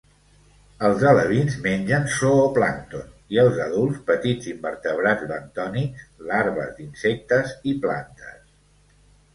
Els 0.87 1.03
alevins 1.09 1.57
mengen 1.65 2.07
zooplàncton 2.13 3.13
i 3.35 3.41
els 3.43 3.61
adults 3.67 4.01
petits 4.09 4.51
invertebrats 4.55 5.31
bentònics, 5.35 6.11
larves 6.33 6.77
d'insectes 6.81 7.57
i 7.75 7.81
plantes. 7.87 8.45